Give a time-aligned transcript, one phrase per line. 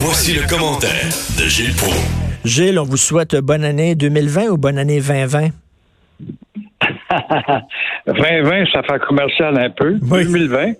[0.00, 1.90] Voici le commentaire de Gilles Pro.
[2.44, 5.48] Gilles, on vous souhaite bonne année 2020 ou bonne année 2020?
[8.06, 9.94] 2020, ça fait commercial un peu.
[10.00, 10.74] 2020.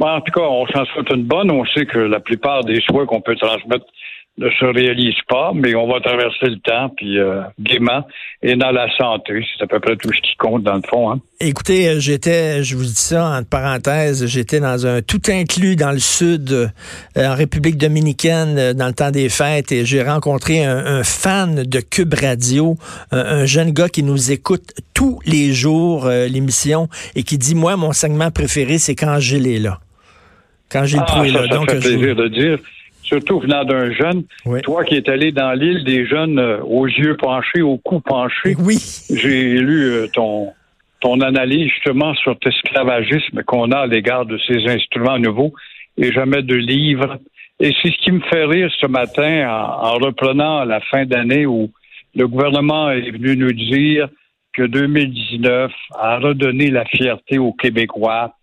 [0.00, 1.50] en tout cas, on s'en souhaite une bonne.
[1.50, 3.86] On sait que la plupart des choix qu'on peut transmettre
[4.38, 8.06] ne se réalise pas, mais on va traverser le temps, puis euh, gaiement,
[8.42, 9.44] et dans la santé.
[9.56, 11.10] C'est à peu près tout ce qui compte, dans le fond.
[11.10, 11.20] Hein.
[11.40, 15.90] Écoutez, euh, j'étais, je vous dis ça en parenthèse, j'étais dans un tout inclus dans
[15.90, 16.68] le sud, euh,
[17.16, 21.80] en République dominicaine, euh, dans le temps des fêtes, et j'ai rencontré un, fan de
[21.80, 22.76] Cube Radio,
[23.12, 27.92] un, jeune gars qui nous écoute tous les jours, l'émission, et qui dit, moi, mon
[27.92, 29.78] segment préféré, c'est quand Gilles est là.
[30.70, 31.42] Quand Gilles ah, là.
[31.42, 32.58] Ça Donc, fait plaisir de dire
[33.08, 34.24] surtout venant d'un jeune.
[34.62, 38.54] Toi qui es allé dans l'île des jeunes euh, aux yeux penchés, au cou penché.
[38.58, 38.76] Oui.
[39.10, 40.52] J'ai lu euh, ton,
[41.00, 45.52] ton analyse justement sur l'esclavagisme qu'on a à l'égard de ces instruments nouveaux
[45.96, 47.18] et jamais de livres.
[47.60, 51.70] Et c'est ce qui me fait rire ce matin en, reprenant la fin d'année où
[52.14, 54.08] le gouvernement est venu nous dire
[54.52, 58.34] que 2019 a redonné la fierté aux Québécois.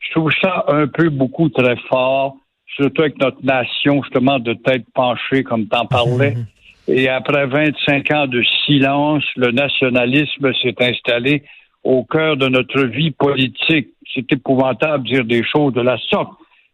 [0.00, 2.36] Je trouve ça un peu beaucoup très fort
[2.76, 6.36] surtout avec notre nation, justement, de tête penchée, comme t'en parlais.
[6.88, 11.42] Et après 25 ans de silence, le nationalisme s'est installé
[11.82, 13.88] au cœur de notre vie politique.
[14.14, 16.32] C'est épouvantable de dire des choses de la sorte.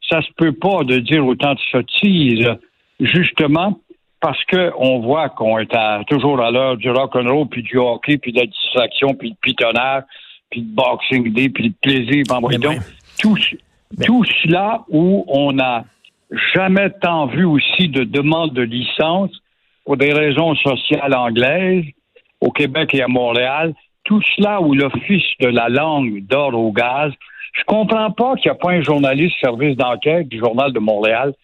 [0.09, 2.49] Ça se peut pas de dire autant de sottises,
[2.99, 3.79] justement,
[4.21, 5.73] parce que on voit qu'on est
[6.09, 9.31] toujours à l'heure du rock and roll, puis du hockey, puis de la distraction, puis
[9.31, 10.03] du pitonnage,
[10.51, 12.25] puis de boxing day, puis de plaisir.
[12.59, 12.81] donc,
[13.21, 13.37] tout,
[14.05, 15.85] tout cela où on n'a
[16.55, 19.31] jamais tant vu aussi de demandes de licence
[19.85, 21.85] pour des raisons sociales anglaises
[22.41, 23.75] au Québec et à Montréal.
[24.05, 27.13] Tout cela où l'Office de la langue dort au gaz.
[27.53, 31.35] Je comprends pas qu'il n'y a pas un journaliste service d'enquête du Journal de Montréal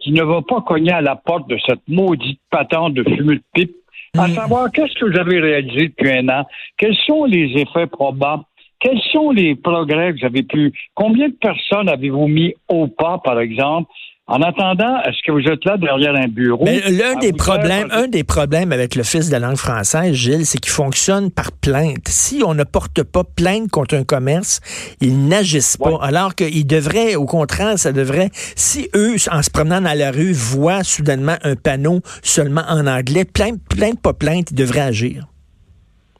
[0.00, 3.42] qui ne va pas cogner à la porte de cette maudite patente de fumée de
[3.54, 3.74] pipe,
[4.18, 4.32] à mm.
[4.32, 8.44] savoir qu'est-ce que vous avez réalisé depuis un an, quels sont les effets probables,
[8.84, 10.72] quels sont les progrès que vous avez pu...
[10.94, 13.90] Combien de personnes avez-vous mis au pas, par exemple?
[14.26, 16.64] En attendant, est-ce que vous êtes là derrière un bureau?
[16.64, 20.72] l'un des problèmes, un des problèmes avec l'Office de la langue française, Gilles, c'est qu'il
[20.72, 22.08] fonctionne par plainte.
[22.08, 24.60] Si on ne porte pas plainte contre un commerce,
[25.02, 25.98] ils n'agissent pas.
[26.00, 30.32] Alors qu'ils devraient, au contraire, ça devrait, si eux, en se promenant dans la rue,
[30.32, 35.26] voient soudainement un panneau seulement en anglais, plainte, plainte, pas plainte, ils devraient agir.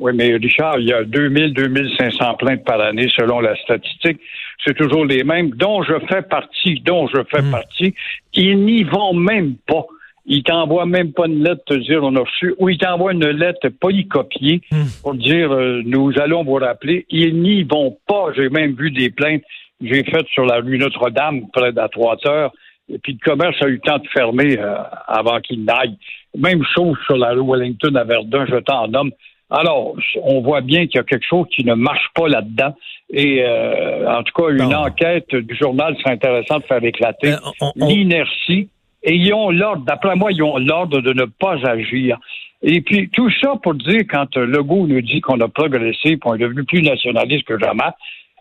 [0.00, 4.20] Oui, mais Richard, il y a 2000, 2500 plaintes par année selon la statistique.
[4.64, 7.50] C'est toujours les mêmes, dont je fais partie, dont je fais hmm.
[7.50, 7.94] partie.
[8.34, 9.86] Ils n'y vont même pas.
[10.26, 13.28] Ils t'envoient même pas une lettre te dire on a reçu, ou ils t'envoient une
[13.28, 14.84] lettre polycopiée hmm.
[15.02, 17.06] pour dire euh, nous allons vous rappeler.
[17.10, 18.32] Ils n'y vont pas.
[18.34, 19.42] J'ai même vu des plaintes
[19.80, 22.52] j'ai faites sur la rue Notre-Dame près d'à trois heures.
[22.88, 24.76] Et puis le commerce a eu le temps de fermer euh,
[25.06, 25.96] avant qu'il n'aille.
[26.36, 29.10] Même chose sur la rue Wellington à Verdun, je t'en nomme.
[29.50, 32.74] Alors, on voit bien qu'il y a quelque chose qui ne marche pas là-dedans.
[33.10, 37.66] Et euh, en tout cas, une enquête du journal serait intéressant de faire éclater euh,
[37.76, 38.68] l'inertie.
[39.02, 42.18] Et ils ont l'ordre, d'après moi, ils ont l'ordre de ne pas agir.
[42.62, 46.38] Et puis, tout ça pour dire, quand Legault nous dit qu'on a progressé, qu'on est
[46.38, 47.82] devenu plus nationaliste que jamais,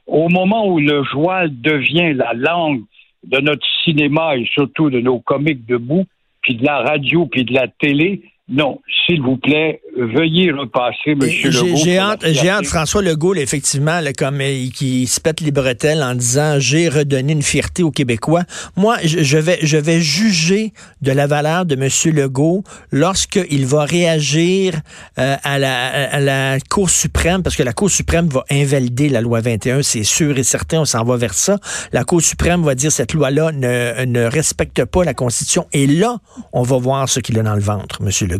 [0.07, 2.83] au moment où le joual devient la langue
[3.23, 6.05] de notre cinéma et surtout de nos comiques debout,
[6.41, 11.19] puis de la radio, puis de la télé, non, s'il vous plaît, veuillez repasser, M.
[11.19, 11.77] Legault.
[11.77, 16.13] J'ai hâte, j'ai hâte, François Legault, effectivement, comme euh, qui se pète les bretelles en
[16.13, 18.43] disant j'ai redonné une fierté aux Québécois.
[18.75, 21.87] Moi, je, vais, je vais juger de la valeur de M.
[22.13, 24.73] Legault lorsqu'il va réagir
[25.19, 29.21] euh, à, la, à la Cour suprême, parce que la Cour suprême va invalider la
[29.21, 31.59] loi 21, c'est sûr et certain, on s'en va vers ça.
[31.93, 35.65] La Cour suprême va dire cette loi-là ne, ne respecte pas la Constitution.
[35.71, 36.17] Et là,
[36.51, 38.09] on va voir ce qu'il a dans le ventre, M.
[38.27, 38.32] Legault.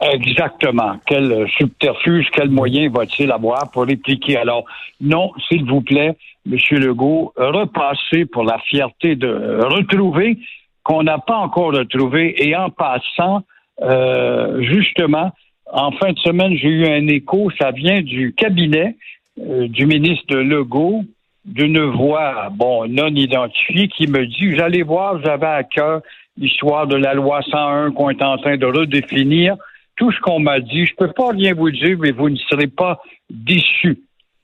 [0.00, 0.96] Exactement.
[1.06, 4.36] Quel subterfuge, quel moyen va-t-il avoir pour répliquer?
[4.36, 4.64] Alors,
[5.00, 6.16] non, s'il vous plaît,
[6.50, 6.56] M.
[6.72, 10.38] Legault, repassez pour la fierté de retrouver
[10.82, 12.34] qu'on n'a pas encore retrouvé.
[12.44, 13.42] Et en passant,
[13.80, 15.32] euh, justement,
[15.72, 18.96] en fin de semaine, j'ai eu un écho, ça vient du cabinet
[19.40, 21.04] euh, du ministre Legault,
[21.44, 26.02] d'une voix, bon, non identifiée, qui me dit, j'allais voir, j'avais à cœur
[26.36, 29.56] l'histoire de la loi 101 qu'on est en train de redéfinir.
[29.96, 32.36] Tout ce qu'on m'a dit, je ne peux pas rien vous dire, mais vous ne
[32.36, 33.00] serez pas
[33.30, 33.98] déçus.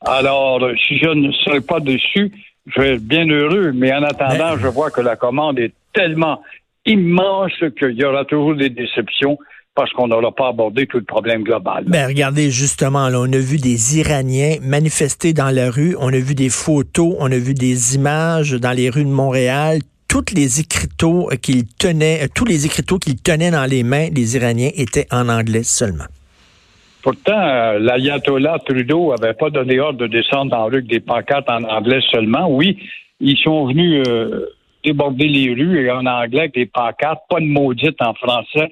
[0.06, 2.30] Alors, si je ne serai pas déçu,
[2.66, 6.42] je vais être bien heureux, mais en attendant, je vois que la commande est tellement
[6.86, 9.38] immense qu'il y aura toujours des déceptions
[9.74, 11.84] parce qu'on n'aura pas abordé tout le problème global.
[11.86, 16.18] Ben, regardez, justement, là, on a vu des Iraniens manifester dans la rue, on a
[16.18, 20.60] vu des photos, on a vu des images dans les rues de Montréal, toutes les
[20.60, 25.28] écriteaux qu'il tenait, tous les écriteaux qu'il tenait dans les mains, les Iraniens, étaient en
[25.28, 26.06] anglais seulement.
[27.02, 31.62] Pourtant, euh, l'ayatollah Trudeau avait pas donné ordre de descendre la rue des pancartes en
[31.62, 32.48] anglais seulement.
[32.50, 32.78] Oui,
[33.20, 34.46] ils sont venus euh,
[34.84, 38.70] déborder les rues en anglais avec des pancartes, pas de maudite en français.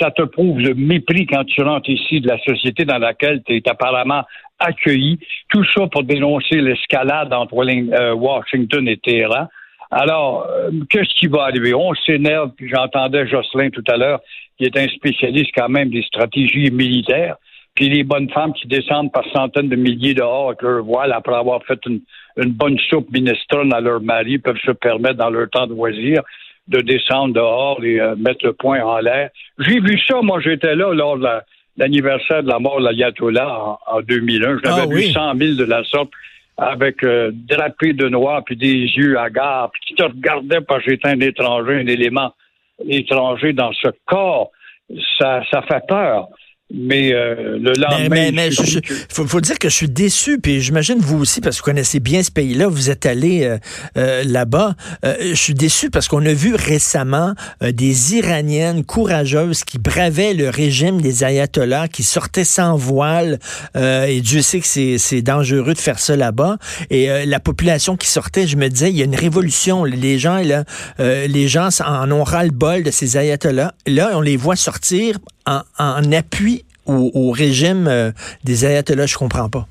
[0.00, 3.56] Ça te prouve le mépris quand tu rentres ici de la société dans laquelle tu
[3.56, 4.22] es apparemment
[4.58, 5.18] accueilli.
[5.48, 9.48] Tout ça pour dénoncer l'escalade entre euh, Washington et Téhéran.
[9.90, 10.46] Alors,
[10.90, 11.74] qu'est-ce qui va arriver?
[11.74, 14.20] On s'énerve, puis j'entendais Jocelyn tout à l'heure,
[14.58, 17.36] qui est un spécialiste quand même des stratégies militaires.
[17.74, 21.36] Puis les bonnes femmes qui descendent par centaines de milliers dehors avec leur voile après
[21.36, 22.00] avoir fait une,
[22.36, 26.22] bonne soupe minestrone à leur mari peuvent se permettre dans leur temps de loisir
[26.68, 29.30] de descendre dehors et euh, mettre le poing en l'air.
[29.58, 31.26] J'ai vu ça, moi j'étais là lors de
[31.76, 34.58] l'anniversaire de la mort de l'ayatollah en, 2001.
[34.62, 36.10] J'avais ah vu 100 000 de la sorte
[36.58, 40.90] avec euh, drapé de noir puis des yeux hagards puis qui te regardaient parce que
[40.90, 42.34] j'étais un étranger, un élément
[42.86, 44.50] étranger dans ce corps.
[45.18, 46.28] Ça, ça fait peur.
[46.70, 48.50] Mais euh, le lendemain, mais, mais,
[49.08, 51.98] faut, faut, dire que je suis déçu, puis j'imagine vous aussi parce que vous connaissez
[51.98, 53.56] bien ce pays-là, vous êtes allé euh,
[53.96, 54.74] euh, là-bas.
[55.02, 57.32] je suis déçu parce qu'on a vu récemment
[57.62, 63.38] des Iraniennes courageuses qui bravaient le régime des ayatollahs, qui sortaient sans voile.
[63.74, 66.58] et Dieu sait que c'est dangereux de faire ça là-bas.
[66.90, 69.84] Et la population qui sortait, je me disais, il y a une révolution.
[69.84, 70.64] Les gens là,
[70.98, 73.72] les gens en ont ras le bol de ces ayatollahs.
[73.86, 75.18] Là, on les voit sortir
[75.78, 78.10] en, appui au, régime euh,
[78.44, 79.66] des ayatollahs, je comprends pas.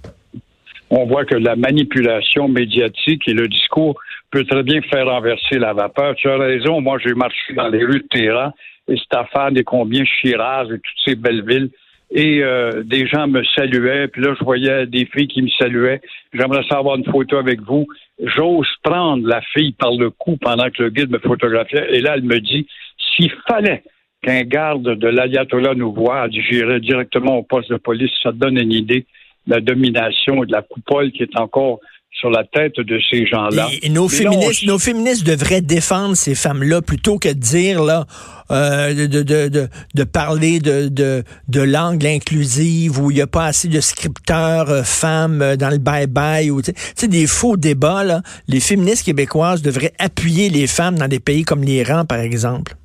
[0.89, 3.99] On voit que la manipulation médiatique et le discours
[4.31, 6.15] peut très bien faire renverser la vapeur.
[6.15, 8.53] Tu as raison, moi j'ai marché dans les rues de Téhéran
[8.87, 11.69] et Staffan et combien Shiraz et toutes ces belles villes
[12.11, 16.01] et euh, des gens me saluaient, puis là je voyais des filles qui me saluaient.
[16.33, 17.85] J'aimerais savoir une photo avec vous.
[18.23, 22.13] J'ose prendre la fille par le cou pendant que le guide me photographiait et là
[22.15, 22.65] elle me dit
[22.97, 23.83] s'il fallait
[24.27, 28.73] qu'un garde de l'ayatollah nous voit, j'irai directement au poste de police, ça donne une
[28.73, 29.05] idée
[29.47, 31.79] de la domination et de la coupole qui est encore
[32.11, 33.69] sur la tête de ces gens-là.
[33.83, 38.05] Et, nos, féministes, nos féministes devraient défendre ces femmes-là plutôt que de dire là
[38.51, 43.27] euh, de, de, de, de, parler de, de, de langue inclusive où il n'y a
[43.27, 47.55] pas assez de scripteurs euh, femmes euh, dans le bye-bye ou tu sais des faux
[47.55, 48.23] débats là.
[48.47, 52.75] Les féministes québécoises devraient appuyer les femmes dans des pays comme l'Iran par exemple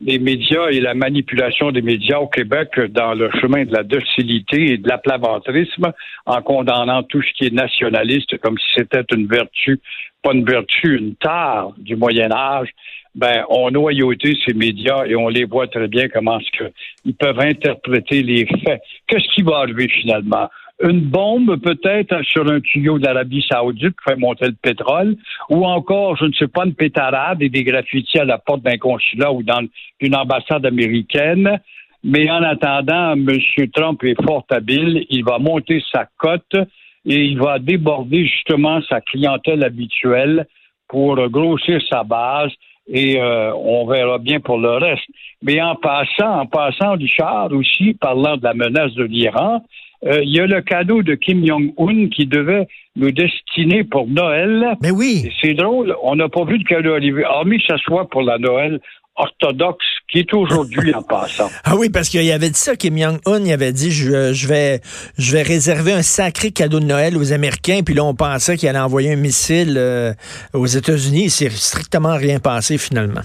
[0.00, 4.72] les médias et la manipulation des médias au Québec dans le chemin de la docilité
[4.72, 5.92] et de l'aplaventrisme
[6.26, 9.78] en condamnant tout ce qui est nationaliste comme si c'était une vertu,
[10.22, 12.68] pas une vertu, une tare du Moyen Âge,
[13.14, 16.72] ben, on noyauté ces médias et on les voit très bien comment ce que
[17.04, 18.80] ils peuvent interpréter les faits.
[19.06, 20.48] Qu'est-ce qui va arriver finalement?
[20.82, 25.16] Une bombe peut-être sur un tuyau d'Arabie saoudite qui fait monter le pétrole,
[25.50, 28.78] ou encore, je ne sais pas, une pétarade et des graffitis à la porte d'un
[28.78, 29.62] consulat ou dans
[30.00, 31.60] une ambassade américaine.
[32.02, 33.28] Mais en attendant, M.
[33.74, 36.56] Trump est fort habile, il va monter sa cote
[37.04, 40.46] et il va déborder justement sa clientèle habituelle
[40.88, 42.50] pour grossir sa base
[42.88, 45.04] et euh, on verra bien pour le reste.
[45.42, 49.62] Mais en passant, en passant, Richard aussi, parlant de la menace de l'Iran,
[50.06, 52.66] euh, il y a le cadeau de Kim Jong-un qui devait
[52.96, 54.76] nous destiner pour Noël.
[54.82, 55.30] Mais oui.
[55.40, 58.38] C'est drôle, on n'a pas vu de cadeau arriver, hormis que ce soit pour la
[58.38, 58.80] Noël
[59.16, 61.50] orthodoxe qui est aujourd'hui en passant.
[61.64, 64.80] Ah oui, parce qu'il avait dit ça, Kim Jong-un, il avait dit je, je, vais
[65.18, 68.68] je vais réserver un sacré cadeau de Noël aux Américains, puis là on pensait qu'il
[68.68, 70.12] allait envoyer un missile euh,
[70.54, 73.22] aux États-Unis, il s'est strictement rien passé finalement.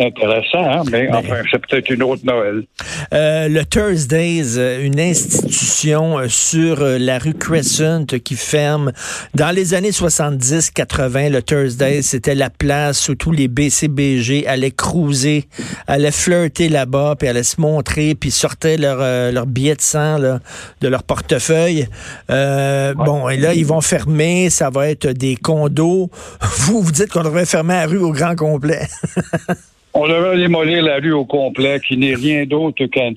[0.00, 0.82] Intéressant, hein?
[0.90, 2.64] mais, enfin, c'est peut-être une autre Noël.
[3.12, 8.92] Euh, le Thursdays, euh, une institution euh, sur la rue Crescent qui ferme.
[9.34, 15.44] Dans les années 70-80, le Thursdays, c'était la place où tous les BCBG allaient cruiser,
[15.86, 18.98] allaient flirter là-bas, puis allaient se montrer, puis sortaient leur,
[19.30, 20.40] leur billet de sang là,
[20.80, 21.86] de leur portefeuille.
[22.28, 26.10] Bon, et là, ils vont fermer, ça va être des condos.
[26.40, 28.86] Vous, vous dites qu'on devrait fermer la rue au grand complet.
[29.94, 33.12] On devrait démolir la rue au complet, qui n'est rien d'autre qu'un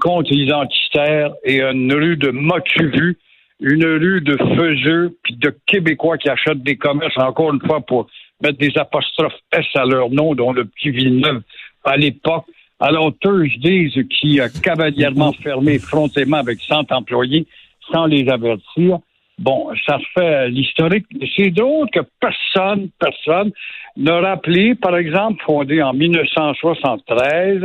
[0.00, 3.16] compte identitaire et une rue de motu
[3.62, 8.08] une rue de faiseux, puis de Québécois qui achètent des commerces, encore une fois, pour
[8.42, 11.42] mettre des apostrophes S à leur nom, dont le petit Villeneuve
[11.84, 12.44] à l'époque.
[12.80, 17.46] Alors, Thursdays, qui a cavalièrement fermé frontalement avec 100 employés
[17.92, 18.98] sans les avertir,
[19.42, 21.06] Bon, ça fait l'historique.
[21.36, 23.50] C'est drôle que personne, personne
[23.96, 27.62] n'a rappelé, par exemple, fondé en 1973,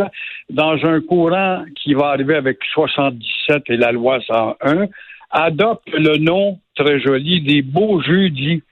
[0.50, 4.88] dans un courant qui va arriver avec 77 et la loi 101,
[5.30, 8.64] adopte le nom très joli des beaux jeudis.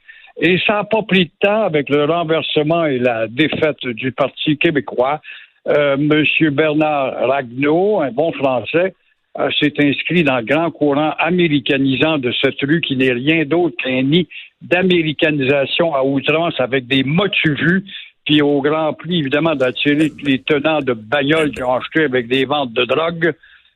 [0.41, 4.57] Et ça n'a pas pris de temps avec le renversement et la défaite du Parti
[4.57, 5.21] québécois.
[5.67, 8.95] Euh, Monsieur Bernard Ragnaud, un bon français,
[9.59, 14.01] s'est inscrit dans le grand courant américanisant de cette rue qui n'est rien d'autre qu'un
[14.01, 14.27] nid
[14.61, 17.83] d'américanisation à outrance avec des motus vus,
[18.25, 22.45] puis au grand prix, évidemment, d'attirer les tenants de bagnoles qui ont acheté avec des
[22.45, 23.33] ventes de drogue,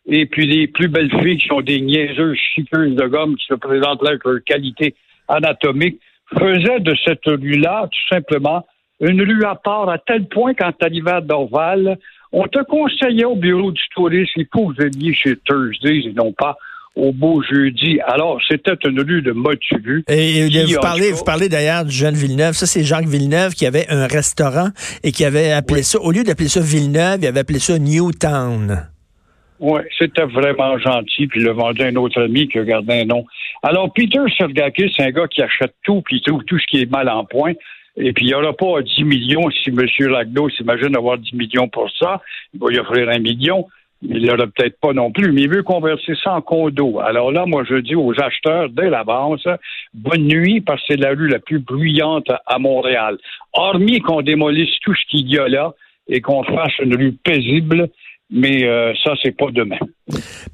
[0.08, 3.54] et puis les plus belles filles qui sont des niaiseuses chiqueuses de gomme qui se
[3.54, 4.96] présentent là avec leur qualité
[5.28, 6.00] anatomique,
[6.38, 8.66] faisaient de cette rue-là, tout simplement,
[9.00, 11.98] une rue à part, à tel point qu'en t'arrivais à Dorval,
[12.32, 16.32] on te conseillait au bureau du tourisme, il faut que vous chez Thursdays et non
[16.34, 16.58] pas
[16.96, 18.00] au beau jeudi.
[18.06, 22.54] Alors, c'était une rue de motu Et, vous, parlez, vous parlez d'ailleurs du jeune Villeneuve.
[22.54, 24.70] Ça, c'est Jacques Villeneuve qui avait un restaurant
[25.04, 28.88] et qui avait appelé ça, au lieu d'appeler ça Villeneuve, il avait appelé ça Newtown.
[29.60, 33.02] Oui, c'était vraiment gentil, puis il l'a vendu à un autre ami qui a gardé
[33.02, 33.26] un nom.
[33.62, 36.82] Alors, Peter Sergakis, c'est un gars qui achète tout, puis il trouve tout ce qui
[36.82, 37.54] est mal en point.
[38.00, 39.82] Et puis, il n'y aura pas 10 millions si M.
[40.10, 42.22] Lagdo s'imagine avoir 10 millions pour ça.
[42.54, 43.68] Il va y offrir un million.
[44.02, 47.00] Il l'aura peut-être pas non plus, mais il veut convertir ça en condo.
[47.02, 49.44] Alors là, moi, je dis aux acheteurs dès la base,
[49.94, 53.18] bonne nuit, parce que c'est la rue la plus bruyante à Montréal.
[53.52, 55.74] Hormis qu'on démolisse tout ce qu'il y a là
[56.08, 57.90] et qu'on fasse une rue paisible,
[58.32, 59.78] mais euh, ça, c'est pas demain.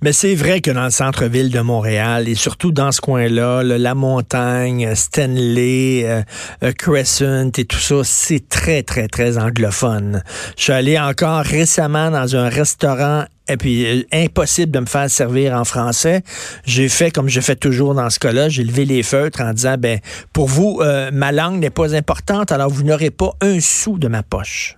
[0.02, 3.96] Mais c'est vrai que dans le centre-ville de Montréal, et surtout dans ce coin-là, la
[3.96, 6.22] montagne, Stanley, euh,
[6.64, 10.24] euh, Crescent et tout ça, c'est très, très, très anglophone.
[10.58, 15.54] Je suis allé encore récemment dans un restaurant et puis impossible de me faire servir
[15.54, 16.22] en français.
[16.66, 19.76] J'ai fait comme je fais toujours dans ce cas-là, j'ai levé les feutres en disant
[19.78, 20.00] ben
[20.34, 20.82] pour vous
[21.14, 24.78] ma langue n'est pas importante, alors vous n'aurez pas un sou de ma poche.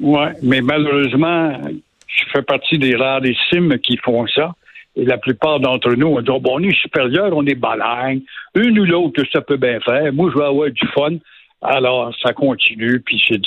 [0.00, 1.58] Oui, mais malheureusement,
[2.06, 4.54] je fais partie des rarissimes qui font ça.
[4.94, 8.20] Et la plupart d'entre nous, on dit, oh, on est supérieur, on est balagne.
[8.54, 10.12] Une ou l'autre, ça peut bien faire.
[10.12, 11.16] Moi, je vais avoir du fun.
[11.62, 13.40] Alors, ça continue, puis c'est,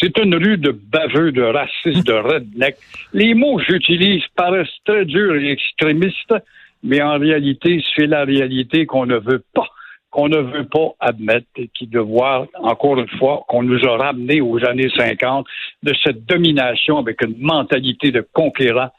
[0.00, 2.76] c'est, une rue de baveux, de racistes, de redneck.
[3.12, 6.34] Les mots que j'utilise paraissent très durs et extrémistes,
[6.82, 9.68] mais en réalité, c'est la réalité qu'on ne veut pas
[10.10, 13.96] qu'on ne veut pas admettre et qui de voir, encore une fois, qu'on nous a
[13.96, 15.46] ramené aux années 50
[15.82, 18.90] de cette domination avec une mentalité de conquérant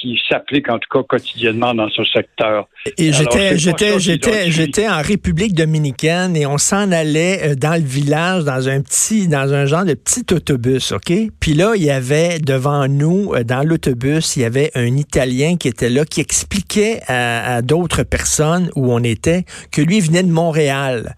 [0.00, 2.68] qui s'applique en tout cas quotidiennement dans ce secteur.
[2.96, 7.86] Et j'étais j'étais j'étais j'étais en République dominicaine et on s'en allait euh, dans le
[7.86, 11.12] village dans un petit dans un genre de petit autobus, OK?
[11.38, 15.56] Puis là, il y avait devant nous euh, dans l'autobus, il y avait un Italien
[15.56, 20.32] qui était là qui expliquait à, d'autres personnes où on était que lui venait de
[20.32, 21.14] Montréal.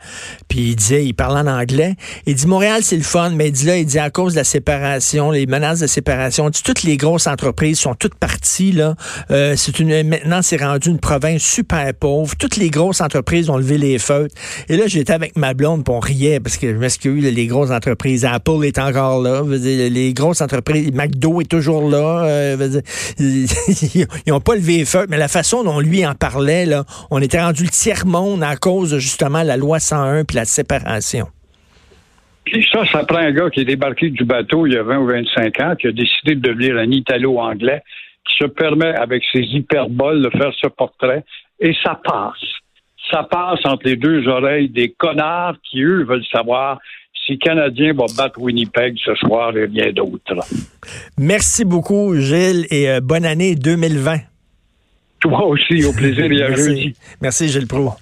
[0.49, 1.95] Puis il disait il parlait en anglais,
[2.27, 4.39] il dit Montréal c'est le fun, mais il dit là il dit à cause de
[4.39, 8.72] la séparation, les menaces de séparation, toutes les grosses entreprises sont toutes parties
[9.31, 12.35] euh, c'est une, maintenant, c'est rendu une province super pauvre.
[12.39, 14.35] Toutes les grosses entreprises ont levé les feutres.
[14.69, 17.71] Et là, j'étais avec ma blonde, pour on riait parce que je m'excuse, les grosses
[17.71, 19.43] entreprises, Apple est encore là.
[19.47, 22.25] les grosses entreprises, McDo est toujours là.
[22.25, 22.81] Euh,
[23.19, 27.21] ils n'ont pas levé les feutres, mais la façon dont lui en parlait, là, on
[27.21, 31.29] était rendu le tiers-monde à cause de justement la loi 101 puis la séparation.
[32.45, 34.99] Puis ça, ça prend un gars qui est débarqué du bateau il y a 20
[34.99, 37.83] ou 25 ans, qui a décidé de devenir un Italo-anglais,
[38.27, 41.25] qui se permet, avec ses hyperboles, de faire ce portrait,
[41.61, 42.45] et ça passe.
[43.11, 46.79] Ça passe entre les deux oreilles des connards qui, eux, veulent savoir
[47.27, 50.35] si Canadien va battre Winnipeg ce soir et rien d'autre.
[51.19, 54.19] Merci beaucoup, Gilles, et euh, bonne année 2020.
[55.21, 56.95] Toi aussi, au plaisir et à jeudi.
[57.21, 57.93] Merci, Gilles Pro.